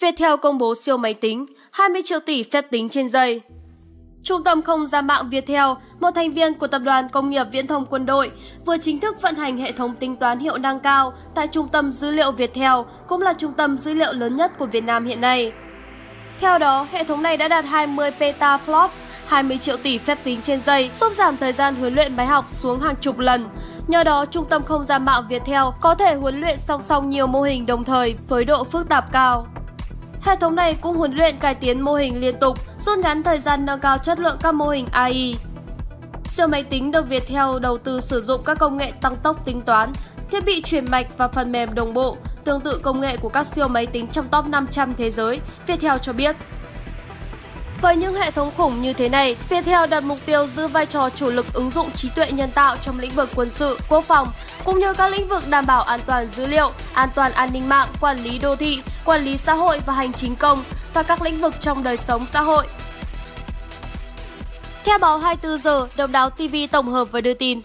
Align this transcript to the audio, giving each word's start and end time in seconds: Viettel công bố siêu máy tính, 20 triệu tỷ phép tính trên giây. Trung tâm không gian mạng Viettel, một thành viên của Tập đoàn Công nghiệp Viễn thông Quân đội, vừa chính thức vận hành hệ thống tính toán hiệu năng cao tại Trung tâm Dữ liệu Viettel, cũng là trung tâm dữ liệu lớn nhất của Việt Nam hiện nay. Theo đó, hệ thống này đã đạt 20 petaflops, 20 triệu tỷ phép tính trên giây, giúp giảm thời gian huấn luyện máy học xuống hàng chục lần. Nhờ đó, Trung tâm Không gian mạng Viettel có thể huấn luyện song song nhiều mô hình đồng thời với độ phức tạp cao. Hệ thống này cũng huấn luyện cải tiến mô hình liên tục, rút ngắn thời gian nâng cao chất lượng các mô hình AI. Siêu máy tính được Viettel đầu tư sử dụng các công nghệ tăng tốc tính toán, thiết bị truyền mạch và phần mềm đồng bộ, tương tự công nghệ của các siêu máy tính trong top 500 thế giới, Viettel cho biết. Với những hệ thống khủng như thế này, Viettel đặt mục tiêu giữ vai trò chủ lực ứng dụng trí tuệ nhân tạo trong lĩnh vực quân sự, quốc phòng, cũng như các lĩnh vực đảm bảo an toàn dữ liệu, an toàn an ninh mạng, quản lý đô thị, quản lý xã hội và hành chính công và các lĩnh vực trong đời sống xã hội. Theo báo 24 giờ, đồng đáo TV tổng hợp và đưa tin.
Viettel 0.00 0.32
công 0.42 0.58
bố 0.58 0.74
siêu 0.74 0.96
máy 0.96 1.14
tính, 1.14 1.46
20 1.72 2.02
triệu 2.04 2.20
tỷ 2.20 2.42
phép 2.42 2.70
tính 2.70 2.88
trên 2.88 3.08
giây. 3.08 3.40
Trung 4.22 4.44
tâm 4.44 4.62
không 4.62 4.86
gian 4.86 5.06
mạng 5.06 5.28
Viettel, 5.30 5.66
một 6.00 6.10
thành 6.14 6.32
viên 6.32 6.54
của 6.54 6.66
Tập 6.66 6.78
đoàn 6.78 7.08
Công 7.08 7.28
nghiệp 7.28 7.44
Viễn 7.52 7.66
thông 7.66 7.86
Quân 7.86 8.06
đội, 8.06 8.30
vừa 8.66 8.78
chính 8.78 9.00
thức 9.00 9.22
vận 9.22 9.34
hành 9.34 9.58
hệ 9.58 9.72
thống 9.72 9.94
tính 9.94 10.16
toán 10.16 10.38
hiệu 10.38 10.58
năng 10.58 10.80
cao 10.80 11.12
tại 11.34 11.48
Trung 11.48 11.68
tâm 11.68 11.92
Dữ 11.92 12.10
liệu 12.10 12.30
Viettel, 12.30 12.72
cũng 13.08 13.22
là 13.22 13.32
trung 13.32 13.52
tâm 13.52 13.76
dữ 13.76 13.94
liệu 13.94 14.12
lớn 14.12 14.36
nhất 14.36 14.52
của 14.58 14.66
Việt 14.66 14.84
Nam 14.84 15.04
hiện 15.04 15.20
nay. 15.20 15.52
Theo 16.40 16.58
đó, 16.58 16.86
hệ 16.90 17.04
thống 17.04 17.22
này 17.22 17.36
đã 17.36 17.48
đạt 17.48 17.64
20 17.64 18.10
petaflops, 18.18 18.88
20 19.26 19.58
triệu 19.58 19.76
tỷ 19.76 19.98
phép 19.98 20.18
tính 20.24 20.40
trên 20.42 20.60
giây, 20.64 20.90
giúp 20.94 21.12
giảm 21.14 21.36
thời 21.36 21.52
gian 21.52 21.74
huấn 21.74 21.94
luyện 21.94 22.16
máy 22.16 22.26
học 22.26 22.46
xuống 22.50 22.80
hàng 22.80 22.96
chục 23.00 23.18
lần. 23.18 23.46
Nhờ 23.88 24.04
đó, 24.04 24.24
Trung 24.26 24.46
tâm 24.50 24.62
Không 24.62 24.84
gian 24.84 25.04
mạng 25.04 25.22
Viettel 25.28 25.62
có 25.80 25.94
thể 25.94 26.14
huấn 26.14 26.40
luyện 26.40 26.58
song 26.58 26.82
song 26.82 27.10
nhiều 27.10 27.26
mô 27.26 27.42
hình 27.42 27.66
đồng 27.66 27.84
thời 27.84 28.14
với 28.28 28.44
độ 28.44 28.64
phức 28.64 28.88
tạp 28.88 29.12
cao. 29.12 29.46
Hệ 30.22 30.36
thống 30.36 30.54
này 30.54 30.74
cũng 30.80 30.96
huấn 30.96 31.12
luyện 31.12 31.38
cải 31.38 31.54
tiến 31.54 31.80
mô 31.80 31.94
hình 31.94 32.20
liên 32.20 32.38
tục, 32.40 32.58
rút 32.80 32.98
ngắn 32.98 33.22
thời 33.22 33.38
gian 33.38 33.66
nâng 33.66 33.80
cao 33.80 33.98
chất 33.98 34.18
lượng 34.18 34.36
các 34.42 34.54
mô 34.54 34.68
hình 34.68 34.86
AI. 34.92 35.34
Siêu 36.24 36.46
máy 36.46 36.62
tính 36.62 36.90
được 36.90 37.08
Viettel 37.08 37.58
đầu 37.60 37.78
tư 37.78 38.00
sử 38.00 38.20
dụng 38.20 38.42
các 38.44 38.58
công 38.58 38.76
nghệ 38.76 38.92
tăng 39.00 39.16
tốc 39.16 39.44
tính 39.44 39.60
toán, 39.60 39.92
thiết 40.30 40.44
bị 40.44 40.62
truyền 40.62 40.90
mạch 40.90 41.06
và 41.18 41.28
phần 41.28 41.52
mềm 41.52 41.74
đồng 41.74 41.94
bộ, 41.94 42.16
tương 42.44 42.60
tự 42.60 42.78
công 42.82 43.00
nghệ 43.00 43.16
của 43.16 43.28
các 43.28 43.46
siêu 43.46 43.68
máy 43.68 43.86
tính 43.86 44.06
trong 44.12 44.28
top 44.28 44.46
500 44.46 44.94
thế 44.94 45.10
giới, 45.10 45.40
Viettel 45.66 45.98
cho 46.02 46.12
biết. 46.12 46.36
Với 47.80 47.96
những 47.96 48.14
hệ 48.14 48.30
thống 48.30 48.50
khủng 48.56 48.82
như 48.82 48.92
thế 48.92 49.08
này, 49.08 49.36
Viettel 49.48 49.90
đặt 49.90 50.04
mục 50.04 50.18
tiêu 50.26 50.46
giữ 50.46 50.68
vai 50.68 50.86
trò 50.86 51.10
chủ 51.10 51.30
lực 51.30 51.46
ứng 51.52 51.70
dụng 51.70 51.90
trí 51.90 52.08
tuệ 52.08 52.32
nhân 52.32 52.50
tạo 52.50 52.76
trong 52.82 52.98
lĩnh 52.98 53.10
vực 53.10 53.30
quân 53.34 53.50
sự, 53.50 53.78
quốc 53.88 54.04
phòng, 54.04 54.32
cũng 54.64 54.78
như 54.78 54.94
các 54.94 55.12
lĩnh 55.12 55.28
vực 55.28 55.48
đảm 55.48 55.66
bảo 55.66 55.82
an 55.82 56.00
toàn 56.06 56.28
dữ 56.28 56.46
liệu, 56.46 56.72
an 56.92 57.08
toàn 57.14 57.32
an 57.32 57.52
ninh 57.52 57.68
mạng, 57.68 57.88
quản 58.00 58.18
lý 58.18 58.38
đô 58.38 58.56
thị, 58.56 58.82
quản 59.04 59.24
lý 59.24 59.36
xã 59.36 59.54
hội 59.54 59.80
và 59.86 59.92
hành 59.92 60.12
chính 60.12 60.36
công 60.36 60.64
và 60.94 61.02
các 61.02 61.22
lĩnh 61.22 61.40
vực 61.40 61.54
trong 61.60 61.82
đời 61.82 61.96
sống 61.96 62.26
xã 62.26 62.40
hội. 62.40 62.66
Theo 64.84 64.98
báo 64.98 65.18
24 65.18 65.58
giờ, 65.58 65.88
đồng 65.96 66.12
đáo 66.12 66.30
TV 66.30 66.56
tổng 66.72 66.88
hợp 66.88 67.08
và 67.12 67.20
đưa 67.20 67.34
tin. 67.34 67.60